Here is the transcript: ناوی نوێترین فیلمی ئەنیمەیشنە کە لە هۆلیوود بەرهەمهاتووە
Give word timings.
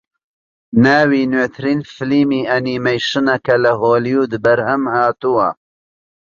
ناوی 0.83 1.23
نوێترین 1.31 1.79
فیلمی 1.93 2.41
ئەنیمەیشنە 2.51 3.35
کە 3.45 3.55
لە 3.63 3.71
هۆلیوود 3.81 4.33
بەرهەمهاتووە 4.43 5.47